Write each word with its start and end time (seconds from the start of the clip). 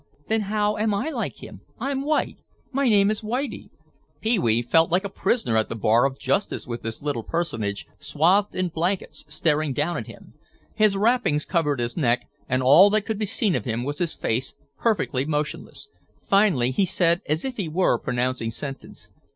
"Then 0.29 0.41
how 0.49 0.77
am 0.77 0.95
I 0.95 1.11
like 1.11 1.43
him? 1.43 1.61
I'm 1.77 2.01
white. 2.01 2.37
My 2.71 2.89
name 2.89 3.11
is 3.11 3.21
Whitie." 3.21 3.69
Pee 4.19 4.39
wee 4.39 4.63
felt 4.63 4.89
like 4.91 5.03
a 5.03 5.11
prisoner 5.11 5.57
at 5.57 5.69
the 5.69 5.75
bar 5.75 6.05
of 6.05 6.17
justice 6.17 6.65
with 6.65 6.81
this 6.81 7.03
little 7.03 7.21
personage 7.21 7.85
swathed 7.99 8.55
in 8.55 8.69
blankets, 8.69 9.23
staring 9.27 9.73
down 9.73 9.97
at 9.97 10.07
him. 10.07 10.33
His 10.73 10.97
wrappings 10.97 11.45
covered 11.45 11.79
his 11.79 11.95
neck 11.95 12.25
and 12.49 12.63
all 12.63 12.89
that 12.89 13.01
could 13.05 13.19
be 13.19 13.27
seen 13.27 13.55
of 13.55 13.65
him 13.65 13.83
was 13.83 13.99
his 13.99 14.15
face, 14.15 14.55
perfectly 14.79 15.23
motionless. 15.23 15.87
Finally 16.27 16.71
he 16.71 16.87
said 16.87 17.21
as 17.27 17.45
if 17.45 17.57
he 17.57 17.69
were 17.69 17.99
pronouncing 17.99 18.49
sentence. 18.49 19.11